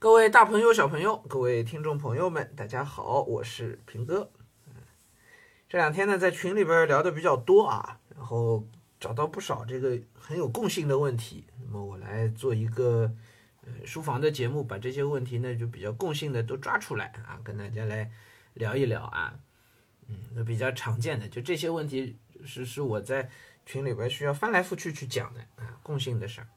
[0.00, 4.30] 各位大朋友、小朋友，各位听众朋友们，大家好，我是平哥。
[5.68, 8.66] 这两天呢，在群里边聊的比较多啊，然后
[8.98, 11.44] 找到不少这个很有共性的问题。
[11.58, 13.12] 那么我来做一个
[13.60, 18.10] 呃书房的节目，把这些问题呢就比较共性的都抓出来啊，跟大家来
[18.54, 19.38] 聊一聊啊。
[20.08, 23.28] 嗯，那比较常见的就这些问题是是我在
[23.66, 26.48] 群里边需要翻来覆去去讲的啊，共性的事儿。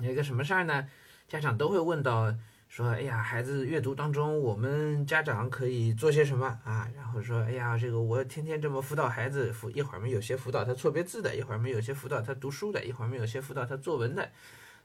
[0.00, 0.88] 有一个什么事儿呢？
[1.32, 2.30] 家长都会问到
[2.68, 14.30] 说：“哎呀，孩子阅读当中，我们家长可以做些什么啊？”然后说：“哎呀，这个我天天这么辅导孩子，辅一会儿没有些辅导他错别字的，一会儿没有些辅导他读书的，一会儿没有些辅导他作文的，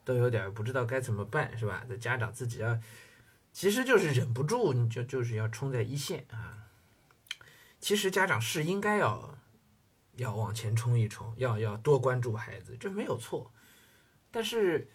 [0.06, 1.84] 都有点不知道该怎么办，是吧？
[1.90, 2.80] 这家长自己要，
[3.52, 6.70] 其实就是忍不住，你就就是要冲在一线啊。
[7.82, 9.38] 其实家长是应该要
[10.16, 13.52] 要往前冲一冲，要要多关注孩子，这没有错，
[14.32, 14.90] 但是。”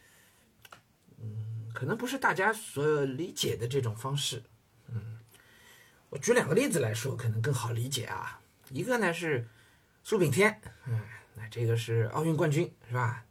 [1.22, 4.42] 嗯，可能不是大家所理解的这种方式。
[4.88, 5.18] 嗯，
[6.10, 8.40] 我举两个例子来说，可能更好理解啊。
[8.70, 9.48] 一个呢是
[10.02, 11.00] 苏炳添，嗯，
[11.36, 13.24] 那这个是奥运冠军，是吧？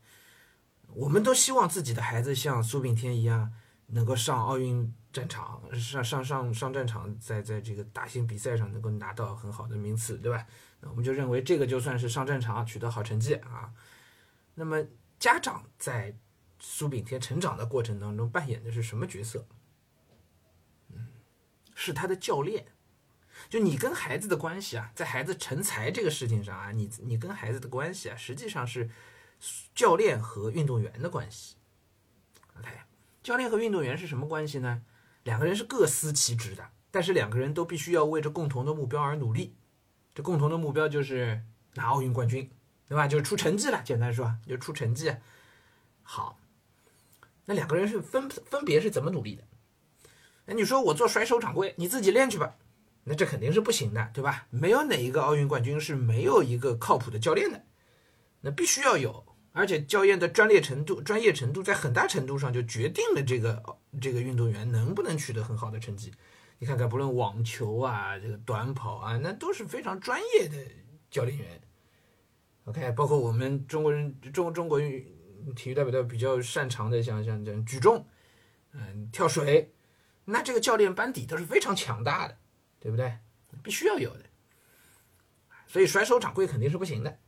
[0.93, 3.51] 我们都希望自己的孩子像苏炳添一样，
[3.87, 10.45] 能够上奥运战场，上上上上战场，在在这个大型比赛上能够拿到很好的名次，对吧？
[10.79, 13.73] 那我们就认为这个就算是上战场取得好成绩啊。
[14.55, 14.81] 那么
[15.19, 16.15] 家长在。
[16.63, 19.47] 苏炳添成长的过程当中扮演的是什么角色？
[20.93, 21.07] 嗯，
[21.73, 22.67] 是他的教练。
[23.49, 28.91] 就你跟孩子的关系啊，在孩子成才这个事情上啊，你你跟孩子的关系啊，实际上是
[29.73, 31.55] 教练和运动员的关系。
[32.59, 32.69] OK，
[33.23, 34.83] 教练和运动员是什么关系呢？
[35.23, 39.55] 两个人是各司其职的，但是两个人都必须要为着共同的目标而努力。
[40.13, 41.41] 这共同的目标就是
[41.73, 42.51] 拿奥运冠军，
[42.87, 43.07] 对吧？
[43.07, 43.81] 就是出成绩了。
[43.81, 45.15] 简单说，就出成绩。
[46.03, 46.37] 好。
[47.45, 49.43] 那两个人是分分别是怎么努力的？
[50.45, 52.55] 那你说我做甩手掌柜，你自己练去吧。
[53.03, 54.45] 那这肯定是不行的，对吧？
[54.51, 57.63] 没有哪一个奥运冠军是没有一个靠谱的教练的，
[58.41, 63.63] 那必须要有，而且教练的专业程度、专业程度在很大程度上就决定了这个
[63.99, 66.11] 这个运动员能不能取得很好的成绩。
[66.59, 70.57] 你看看，不论网球啊、这个短跑啊，那都是非常专业的
[71.09, 71.61] 教练员。
[72.65, 75.20] OK，包括我们中国人中中国运。
[75.55, 78.05] 体育代表队比较擅长的，像像像举重，
[78.73, 79.73] 嗯，跳水，
[80.25, 82.37] 那这个教练班底都是非常强大的，
[82.79, 83.17] 对不对？
[83.63, 84.23] 必须要有的。
[85.67, 87.19] 所以甩手掌柜肯定是不行的。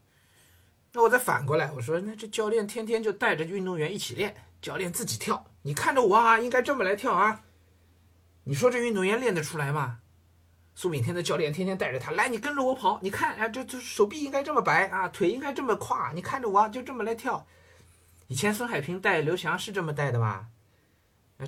[0.92, 7.44] 那我再反过来，我说，那这教练天天就带着运动员一起练，教练自己跳，你看着我啊，应该这么来跳啊。
[8.44, 10.00] 你说这运动员练得出来吗？
[10.76, 17.46] 苏炳添的教练天天带着他来，你跟着我跑，你看，哎，这这手臂应该这么摆啊，腿应该这么跨，你看着我，就这么来跳。
[18.28, 20.48] 以前孙海平带刘翔是这么带的吧？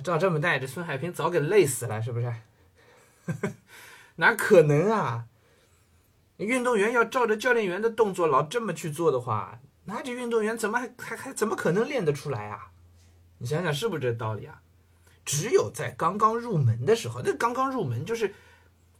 [0.04, 2.32] 照这么带，这孙海平早给累死了，是不是？
[4.16, 5.26] 哪可能啊！
[6.36, 12.72] 运动员要照着教练员的动作老这么去做的话，那这运动员怎么还还还怎么可能练得出来啊？
[13.38, 14.60] 你想想是不是这道理啊？
[15.24, 18.34] 只有在刚刚入门的时候，那刚刚入门就是。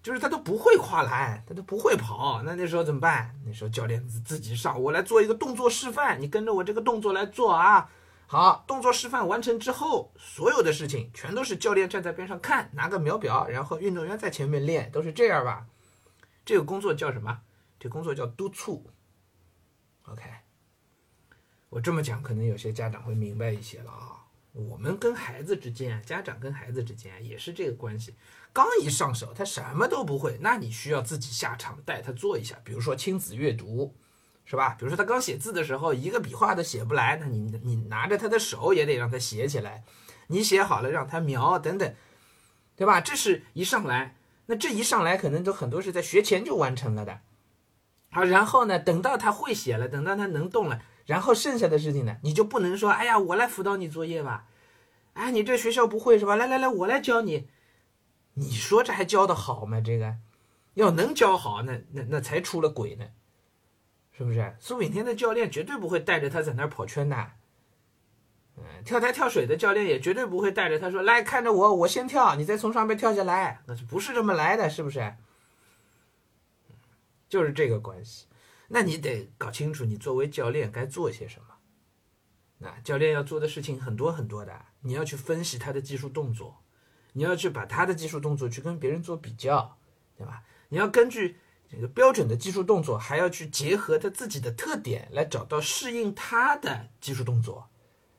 [0.06, 3.34] 就是他都不会跨栏，他都不会跑，那那时候怎么办？
[3.44, 7.90] 那时候教练自己上，我来做一个动作示范，你跟着我这个动作来做啊。
[8.28, 15.66] 好，动作示范完成之后，所有的事情全都是教练站在边上看，拿个秒表，然后运动员在前面练，都是这样吧？
[16.44, 17.40] 这个工作叫什么？
[17.80, 18.88] 这工作叫督促。
[20.04, 20.22] OK，
[21.68, 24.22] 我这么讲，可能有些家长会明白一些了啊。
[24.56, 28.14] 我们跟孩子之间，家长跟孩子之间也是这个关系。
[28.54, 32.58] 刚一上手，他什么都不会，那你需要自己下场带他做一下。
[32.64, 33.94] 比如说亲子阅读，
[34.46, 34.74] 是吧？
[34.78, 39.84] 比如说他刚写字的时候，一个笔画都写不来，那你你拿着他的手也得让他写起来。
[40.28, 41.94] 你写好了让他描等等，
[42.76, 43.02] 对吧？
[43.02, 44.16] 这是一上来，
[44.46, 47.20] 那这一上来可能都很多是在学前就完成了的。
[48.10, 50.80] 好，然后呢，等到他会写了，等到他能动了。
[51.06, 54.46] 然后剩下的事情呢，你就不能说，哎呀，我来辅导你作业吧，
[55.14, 56.36] 哎，你这学校不会是吧？
[56.36, 57.48] 来来来，我来教你。
[58.34, 59.80] 你说这还教的好吗？
[59.80, 60.16] 这个
[60.74, 63.06] 要能教好，那那那才出了鬼呢，
[64.12, 64.54] 是不是？
[64.58, 67.30] 苏炳添的教练绝对不会带着他在那儿跑圈的，
[68.56, 75.14] 嗯，跳台跳水的教练也绝对不会带着他说，来看着我，我先跳，你再从上面跳下来，那就不是这么来的，是不是？
[77.28, 78.26] 就是这个关系。
[78.68, 81.46] 那你得搞清楚，你作为教练该做些什么。
[82.58, 86.64] 那教练要做的事情很多很多的，你要去分析他的技术动作，
[87.12, 89.76] 你要去把他的技术动作去跟别人做比较，
[90.16, 90.42] 对吧？
[90.70, 91.36] 你要根据
[91.70, 97.68] 这个标准的技术动作，还要去结合他自己的特点来找到适应他的技术动作，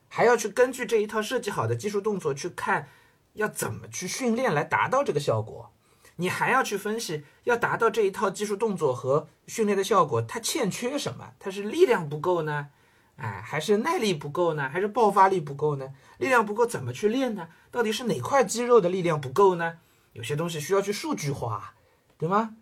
[0.07, 2.87] 还要去根据这一套设计好的技术动作去看
[3.33, 5.73] 要怎么去训练来达到这个效果，
[6.17, 11.33] 你还要去分析要达到这一套技术动作和训练的效果，它欠缺什么？
[11.39, 12.69] 它是力量不够呢？
[13.15, 14.69] 哎，还是耐力不够呢？
[14.69, 15.93] 还是爆发力不够呢？
[16.19, 17.47] 力量不够怎么去练呢？
[17.71, 19.79] 到底是哪块肌肉的力量不够呢？
[20.13, 21.73] 有些东西需要去数据化，
[22.17, 22.55] 对吗？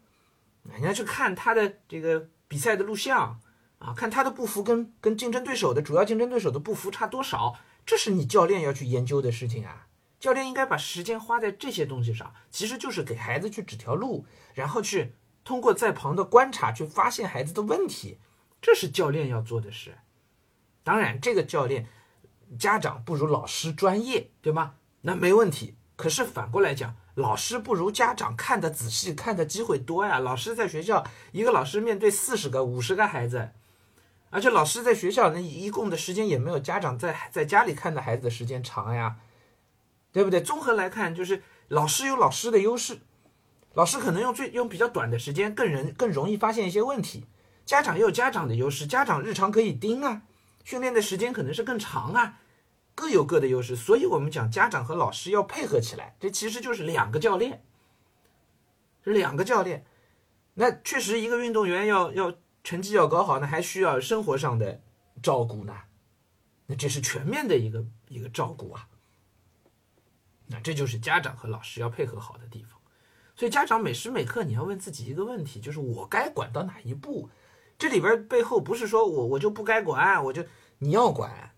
[0.77, 3.39] 你要去看他的这个比赛的录像
[3.79, 7.55] 啊，看他的步幅跟跟竞争对手的主要竞争对手的步幅差多少，
[7.85, 9.84] 这是你教练要去研究的事情啊。
[10.25, 14.25] 教练应该把时间花在这些东西上，其实就是给孩子去指条路，
[14.55, 15.13] 然后去
[15.43, 18.17] 通过在旁的观察去发现孩子的问题，
[18.59, 19.99] 这是教练要做的事。
[20.83, 21.87] 当然，这个教练
[22.57, 24.73] 家长不如老师专业，对吗？
[25.01, 25.75] 那没问题。
[25.95, 30.17] 可是反过来讲，老师不如家长看的仔细，看的机会多呀。
[30.17, 33.51] 老师在学校，一个老师面对四十个、五十个孩子，
[34.31, 39.17] 而且老师在学校那一共的时间也没有家长在在家里看的孩子的时间长呀。
[40.15, 40.41] 对不对？
[40.41, 42.99] 综合来看，就是老师有老师的优势，
[43.73, 47.25] 老师可能用最用比较短的时间更人更容易发现一些问题。
[47.65, 50.21] 家长也有家长的优势，家长日常可以盯啊，
[50.63, 52.39] 训练的时间可能是更长啊，
[52.95, 53.75] 各有各的优势。
[53.75, 57.61] 所以我们讲家长和老师要配合起来，这其实就是两个教练，
[59.03, 59.85] 是两个教练。
[60.53, 62.33] 那确实一个运动员要要
[62.63, 64.79] 成绩要搞好，那还需要生活上的
[65.21, 65.75] 照顾呢，
[66.67, 68.87] 那这是全面的一个一个照顾啊。
[70.47, 72.79] 那这就是家长和老师要配合好的地方，
[73.35, 77.29] 所以家长每时每刻你要问自己一个问题，就是我该管到哪一步？
[77.77, 80.45] 这里边背后不是说我我就不该管，我就
[80.77, 81.51] 你要管，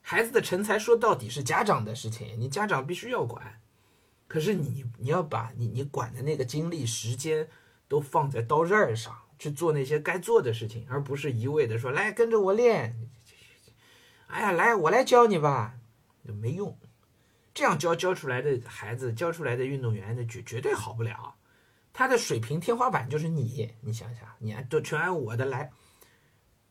[0.00, 3.60] 孩子的成才说到底是家长的事情，你家长必须要管。
[4.26, 7.50] 可是你你要把你你管的那个精力时间
[7.86, 12.96] 都放在刀刃上去做那些该做的事情，而不是一味的说来跟着我练，
[14.28, 15.74] 哎呀来我来教你吧，
[16.26, 16.78] 就没用。
[17.54, 21.34] 这样教教出来的孩子，教出来的运动员，那绝绝对好不了。
[21.92, 25.70] 他的水平天花板就是你，你想想，你按都全按我的来，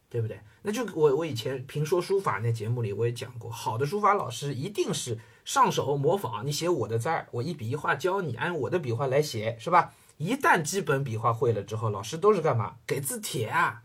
[0.10, 0.42] 对不对？
[0.64, 9.94] 那就我我以前评说书法那节目里我也讲过，好的书法老师一定是上手模仿你写我的字儿，我一笔一画教你按我的笔画来写，是吧？
[10.18, 12.78] 一旦基本笔画会了之后，老师都是干嘛？
[12.88, 13.84] 给字帖啊，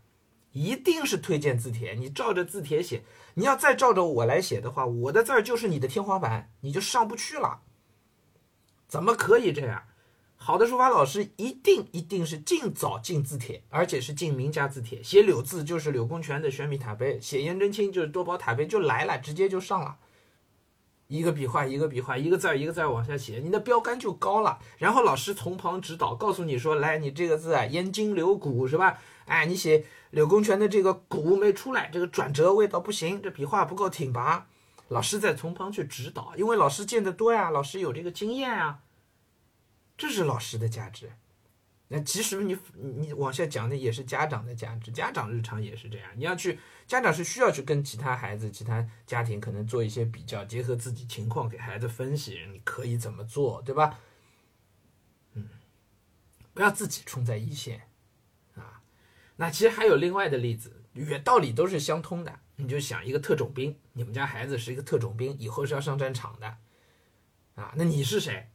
[0.57, 3.03] 一定是推荐字帖，你照着字帖写。
[3.35, 7.61] 你要再照着我来写的话，我的字儿就是你的天花板，你就上不去了。
[8.89, 9.83] 怎么可以这样？
[10.39, 15.03] 好的书法老师一定一定是尽早进字帖，而且是进名家字帖。
[15.03, 19.99] 写柳字就是柳公权的玄米塔碑，写颜真卿就是多宝塔碑，就来了，直接就上了。
[21.09, 24.59] 一个笔画一个笔画，一个字一个字往下写，你的标杆就高了。
[24.79, 28.99] 然后老师从旁指导，告诉你说：“来，你这个字啊，烟金柳骨是吧？
[29.27, 34.47] 哎，你写。”柳公权的这个骨没出来，这个转折味道不行，这笔画不够挺拔。
[34.89, 38.79] 老师在从旁去指导，因为老师见得多呀，老师有这个经验啊，
[39.99, 41.11] 这是老师的价值。
[41.89, 46.11] 那其实你你往下讲的也是家长的价值，家长日常也是这样。
[46.17, 54.01] 你要去，家长是需要去跟其他孩子、其他家庭可能做一些比较，结合自己情况给孩子分析，你可以怎么做，对吧？
[55.35, 55.49] 嗯，
[56.53, 57.83] 不要自己冲在一线
[58.55, 58.83] 啊。
[59.37, 62.41] 那其实还有另外的例子，原道理都是相通的。
[62.57, 66.57] 你就想一个特种兵，你们家孩子是一个特种兵，以后是要上战场的，
[67.55, 68.49] 啊，那你是谁？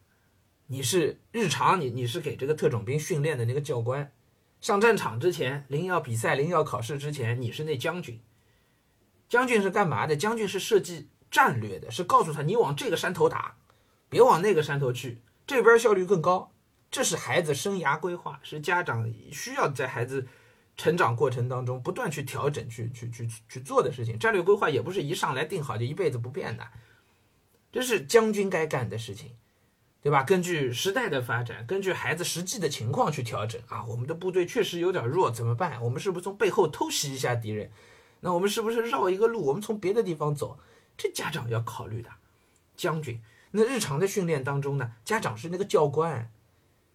[0.72, 4.10] 你是日常你你是给这个特种兵训练的那个教官，
[4.62, 8.22] 上战场之前，临要比赛、临要考试之前，你是那将军。
[9.28, 10.16] 将军是干嘛的？
[10.16, 13.58] 将军是设计战略的，是告诉他你往这个山头打，
[14.08, 16.54] 别往那个山头去，这边效率更高。
[16.90, 20.26] 这是孩子生涯规划，是家长需要在孩子。
[20.78, 26.66] 成长过程当中不断去调整、去去去去做的事情，战略规划也不是一上来定好就一辈子不变的，
[27.74, 29.36] 这是将军该干的事情，
[30.02, 30.24] 对吧？
[30.24, 33.86] 根据时代的发展，根据孩子实际的情况去调整啊。
[33.86, 35.82] 我们的部队确实有点弱，怎么办？
[35.84, 37.72] 我们是不是从背后偷袭一下敌人？
[38.22, 39.46] 那我们是不是绕一个路？
[39.46, 40.60] 我们从别的地方走？
[40.98, 42.10] 这家长要考虑的。
[42.76, 44.94] 将军，那日常的训练当中呢？
[45.06, 46.32] 家长是那个教官，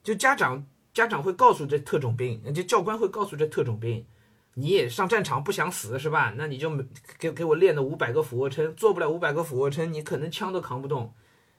[0.03, 0.67] 就家长。
[0.93, 4.07] 家长会告诉这特种兵，这教官会告诉这特种兵，
[4.55, 6.33] 你也上战场不想死是吧？
[6.39, 6.75] 那你就
[7.19, 11.13] 给给我练了五百个俯卧撑，做不了五百个俯卧撑，你可能枪都扛不动，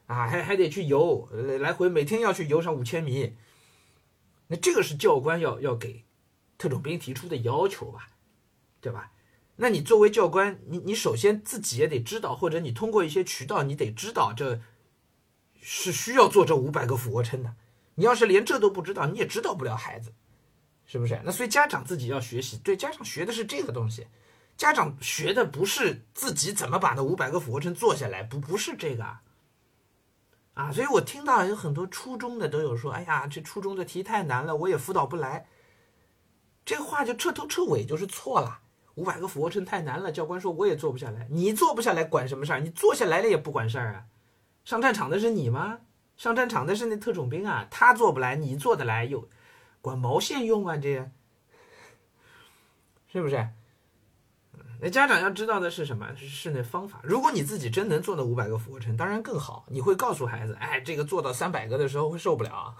[0.08, 1.28] 啊，还还得去游，
[1.60, 3.36] 来回每天要去游上五千米。
[4.48, 6.04] 那这个是教官要要给
[6.56, 8.08] 特种兵提出的要求吧，
[8.80, 9.12] 对吧？
[9.56, 14.60] 那你作为教官，你你首先自己也得知道，或者你通过一些渠道，你得知道这
[15.60, 17.54] 是需要做这五百个俯卧撑的。
[17.96, 20.14] 你要是连这都不知道，你也指导不了孩子，
[20.86, 21.20] 是不是？
[21.24, 24.06] 那所以家长自己要学习，对家长学的是这个东西，
[24.56, 29.20] 家长学的不是自己怎么把那五百个俯卧撑做下来，不不是这个啊，
[30.58, 35.46] 啊，所以我听到有很多初中的都有说，哎呀，这初中的题太难了，我也辅导不来。
[36.64, 38.58] 这话就彻头彻尾就是错了。
[38.96, 41.28] 五百个俯卧撑太难了，教官说我也做不下来。
[41.30, 42.58] 你做不下来管什么事儿？
[42.58, 44.06] 你做下来了也不管事儿啊。
[44.64, 45.78] 上战场的是你吗？
[46.16, 49.28] 上战场的是那特种兵啊，他做不来，你做得来，又
[49.80, 50.76] 管毛线用啊？
[50.76, 51.08] 这
[53.12, 53.48] 是不是？
[54.80, 56.06] 那家长要知道的是什么？
[56.16, 57.00] 是那方法。
[57.02, 59.66] 如果你自己真能做那五百个俯卧撑，当然更好。
[59.68, 62.76] 你会告诉孩子，哎，这个做到三百个的时候会受不了，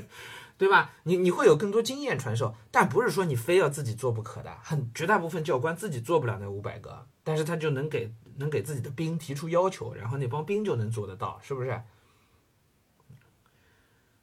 [0.58, 0.92] 对吧？
[1.04, 4.54] 你你会有更多经验传授，但不是说你非要自己做不可的。
[4.62, 11.80] 很绝大部分教官自己做不了那五百个，但是他就能给能给自己的兵提出要求，然后那帮兵就能做得到，是不是？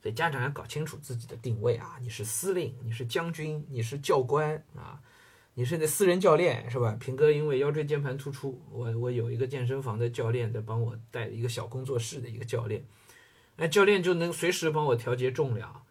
[0.01, 1.98] 所以家长要搞清楚自己的定位啊！
[2.00, 5.01] 你是司令，你是将军，你是教官啊！
[5.57, 6.97] 你是那私人教练是吧？
[7.00, 12.83] 平哥因为腰椎间盘突出，我我有一个健身房的教练在帮我带一个小工作室的一个教练，
[13.55, 15.81] 那教练就能随时帮我调节重量。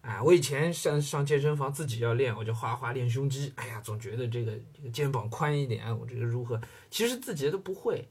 [0.00, 3.52] 哎，我以前上上健身房自己要练，我就哗哗练胸肌。
[3.54, 6.60] 哎呀，总觉得这个这个肩膀宽一点，我这个如何？
[6.90, 8.08] 其实自己都不会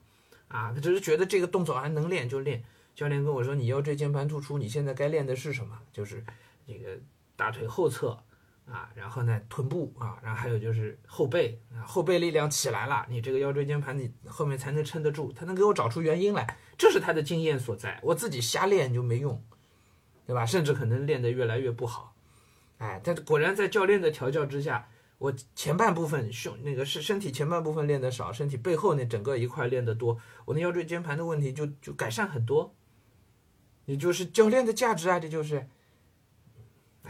[0.48, 2.64] 啊，他只是觉得这个动作还能练就练。
[2.96, 5.78] 教练跟我说：“你腰椎间盘突出，你现在该练的是什么？
[5.92, 6.24] 就是
[6.66, 6.98] 这个
[7.36, 8.18] 大腿后侧。”
[8.70, 15.32] 啊，然后呢，臀部啊，然后还有就是后背啊，后背力量起来了，你这个腰椎间盘你后面才能撑得住。
[15.34, 18.00] 他能给我找出原因来，这是他的经验所在。
[18.02, 19.44] 我自己瞎练就没用，
[20.26, 20.46] 对吧？
[20.46, 22.16] 甚至可能练得越来越不好。
[22.78, 24.88] 哎，但果然在教练的调教之下，
[25.18, 32.74] 我前半部分胸那个是身体前半部分练得少，身体背后那整个一块练得多，我那腰椎间盘的问题就就改善很多。
[33.86, 35.68] 也就是教练的价值啊，这就是。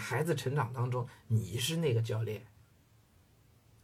[0.02, 2.46] 孩子成长当中，你是那个教练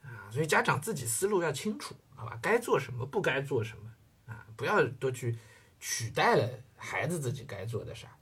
[0.02, 2.38] 啊，所以家长自己思路要清楚，好吧？
[2.42, 3.92] 该做什么，不该做什么
[4.26, 4.46] 啊？
[4.56, 5.38] 不要都去
[5.80, 8.14] 取代了孩子自己该做的事儿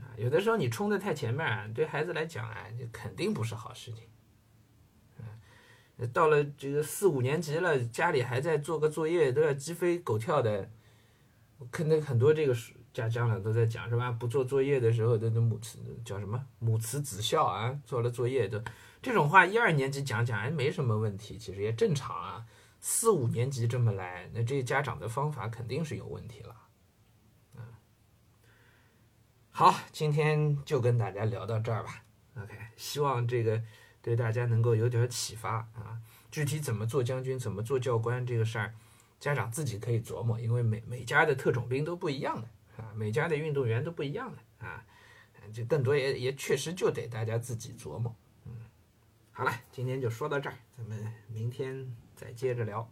[0.00, 0.12] 啊。
[0.16, 4.04] 有的时候你冲的太前面，对孩子来讲啊，就肯定不是好事情。
[5.18, 10.68] 嗯，到了这个四五年级了，家里还在做个作业，都要鸡飞狗跳的，
[11.58, 12.54] 我看那很多这个
[12.92, 13.08] 家。
[13.08, 14.12] 家长都在讲是吧？
[14.12, 17.80] 不做作业的时候，都都母慈叫什么母慈子孝啊？
[17.84, 18.62] 做了作业都
[19.00, 22.44] 这种话，一二年级讲讲还没什么问题，其实也正常啊。
[22.80, 26.56] 四五年级这么来，那这家长的方法肯定是有问题了。
[27.56, 27.62] 嗯，
[29.50, 32.02] 好，今天就跟大家聊到这儿吧。
[32.36, 33.62] OK，希望这个
[34.02, 36.00] 对大家能够有点启发啊。
[36.30, 38.74] 具体怎么做将军，怎么做教官这个事儿，
[39.20, 42.48] 家长自己可以琢磨，因为每每家的特种兵都不一样的。
[42.82, 44.84] 啊，每家的运动员都不一样的啊，
[45.54, 48.14] 这更多也也确实就得大家自己琢磨。
[48.44, 48.52] 嗯，
[49.30, 52.90] 好了，今天就说到这儿，咱们明天再接着聊。